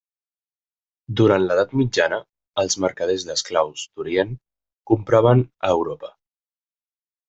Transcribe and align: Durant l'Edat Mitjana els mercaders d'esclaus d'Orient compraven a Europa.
Durant 1.21 1.43
l'Edat 1.49 1.75
Mitjana 1.81 2.19
els 2.63 2.79
mercaders 2.87 3.29
d'esclaus 3.29 3.87
d'Orient 3.93 4.35
compraven 4.95 5.49
a 5.71 5.75
Europa. 5.81 6.17